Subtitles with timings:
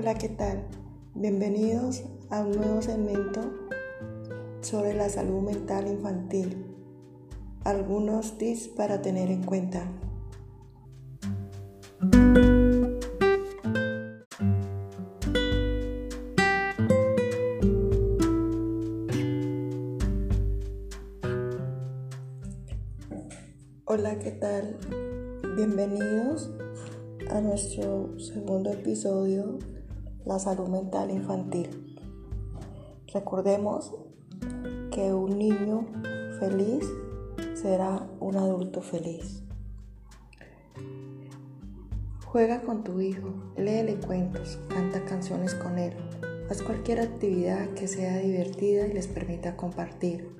[0.00, 0.62] Hola, ¿qué tal?
[1.16, 3.40] Bienvenidos a un nuevo segmento
[4.60, 6.64] sobre la salud mental infantil.
[7.64, 9.90] Algunos tips para tener en cuenta.
[23.84, 24.76] Hola, ¿qué tal?
[25.56, 26.52] Bienvenidos
[27.32, 29.58] a nuestro segundo episodio,
[30.24, 31.96] la salud mental infantil.
[33.12, 33.94] Recordemos
[34.90, 35.86] que un niño
[36.38, 36.84] feliz
[37.54, 39.42] será un adulto feliz.
[42.26, 45.94] Juega con tu hijo, léele cuentos, canta canciones con él,
[46.50, 50.36] haz cualquier actividad que sea divertida y les permita compartir.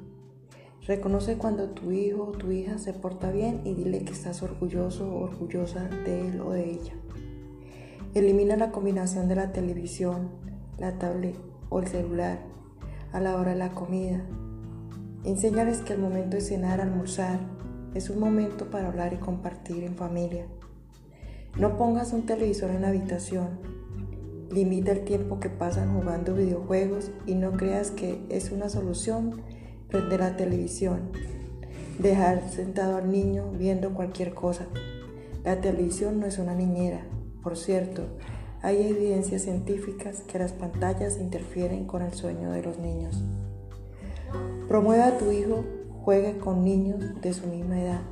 [0.86, 5.06] Reconoce cuando tu hijo o tu hija se porta bien y dile que estás orgulloso
[5.06, 6.94] o orgullosa de él o de ella.
[8.18, 10.30] Elimina la combinación de la televisión,
[10.76, 11.36] la tablet
[11.68, 12.40] o el celular
[13.12, 14.24] a la hora de la comida.
[15.22, 17.38] Enséñales que el momento de cenar, almorzar,
[17.94, 20.46] es un momento para hablar y compartir en familia.
[21.60, 23.60] No pongas un televisor en la habitación.
[24.50, 29.42] Limita el tiempo que pasan jugando videojuegos y no creas que es una solución
[29.88, 31.12] prender la televisión,
[32.00, 34.66] dejar sentado al niño viendo cualquier cosa.
[35.44, 37.04] La televisión no es una niñera.
[37.42, 38.02] Por cierto,
[38.62, 43.22] hay evidencias científicas que las pantallas interfieren con el sueño de los niños.
[44.66, 45.64] Promueva a tu hijo,
[46.02, 48.02] juegue con niños de su misma edad.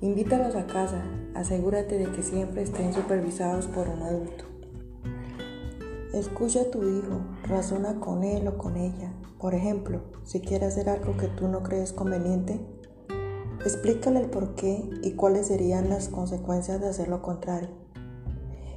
[0.00, 4.44] Invítalos a casa, asegúrate de que siempre estén supervisados por un adulto.
[6.12, 9.12] Escucha a tu hijo, razona con él o con ella.
[9.38, 12.60] Por ejemplo, si quiere hacer algo que tú no crees conveniente,
[13.64, 17.68] explícale el por qué y cuáles serían las consecuencias de hacer lo contrario.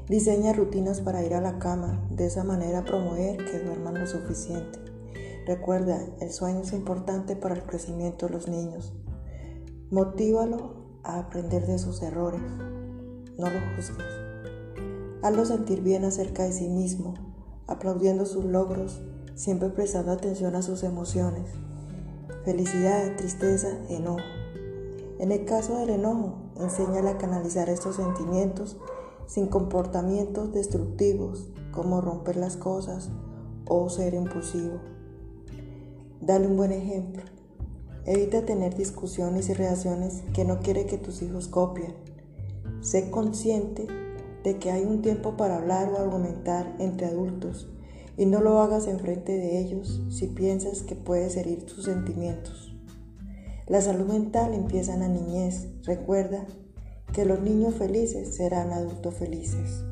[0.09, 4.80] Diseña rutinas para ir a la cama, de esa manera promover que duerman lo suficiente.
[5.47, 8.93] Recuerda, el sueño es importante para el crecimiento de los niños.
[9.92, 12.42] Motívalo a aprender de sus errores.
[13.37, 14.05] No lo juzgues.
[15.21, 17.13] Hazlo sentir bien acerca de sí mismo,
[17.67, 19.02] aplaudiendo sus logros,
[19.36, 21.49] siempre prestando atención a sus emociones.
[22.43, 24.19] Felicidad, tristeza, enojo.
[25.19, 28.77] En el caso del enojo, enséñale a canalizar estos sentimientos
[29.28, 33.10] sin comportamientos destructivos como romper las cosas
[33.66, 34.80] o ser impulsivo.
[36.22, 37.23] Dale un buen ejemplo.
[38.06, 41.94] Evita tener discusiones y reacciones que no quiere que tus hijos copien.
[42.82, 43.88] Sé consciente
[44.44, 47.70] de que hay un tiempo para hablar o argumentar entre adultos
[48.17, 52.76] y no lo hagas enfrente de ellos si piensas que puedes herir tus sentimientos.
[53.67, 55.70] La salud mental empieza en la niñez.
[55.84, 56.45] Recuerda
[57.13, 59.83] que los niños felices serán adultos felices.